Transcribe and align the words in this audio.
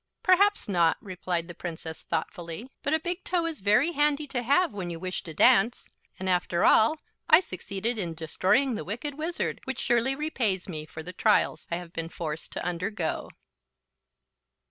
"Perhaps 0.23 0.67
not," 0.67 0.97
replied 0.99 1.47
the 1.47 1.53
Princess, 1.53 2.01
thoughtfully; 2.01 2.71
"but 2.81 2.91
a 2.95 2.99
big 2.99 3.23
toe 3.23 3.45
is 3.45 3.61
very 3.61 3.91
handy 3.91 4.25
to 4.25 4.41
have 4.41 4.73
when 4.73 4.89
you 4.89 4.99
wish 4.99 5.21
to 5.21 5.31
dance; 5.35 5.91
and, 6.17 6.27
after 6.27 6.65
all, 6.65 6.97
I 7.29 7.39
succeeded 7.39 7.99
in 7.99 8.15
destroying 8.15 8.73
the 8.73 8.83
Wicked 8.83 9.13
Wizard, 9.13 9.61
which 9.65 9.79
surely 9.79 10.15
repays 10.15 10.67
me 10.67 10.87
for 10.87 11.03
the 11.03 11.13
trials 11.13 11.67
I 11.69 11.75
have 11.75 11.93
been 11.93 12.09
forced 12.09 12.51
to 12.53 12.65
undergo." 12.65 13.29